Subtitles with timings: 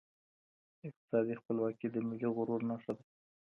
[0.87, 3.03] اقتصادي خپلواکي د ملي غرور نښه ده.